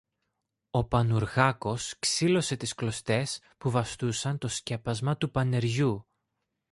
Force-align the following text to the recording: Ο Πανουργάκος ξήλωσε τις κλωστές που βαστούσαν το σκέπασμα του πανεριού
Ο 0.71 0.85
Πανουργάκος 0.87 1.99
ξήλωσε 1.99 2.55
τις 2.55 2.75
κλωστές 2.75 3.39
που 3.57 3.69
βαστούσαν 3.71 4.37
το 4.37 4.47
σκέπασμα 4.47 5.17
του 5.17 5.31
πανεριού 5.31 6.07